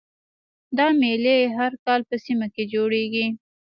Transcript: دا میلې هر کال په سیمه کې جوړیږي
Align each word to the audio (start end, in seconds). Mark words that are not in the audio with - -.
دا 0.77 0.87
میلې 0.99 1.37
هر 1.57 1.71
کال 1.85 2.01
په 2.09 2.15
سیمه 2.25 2.47
کې 2.53 2.63
جوړیږي 2.73 3.27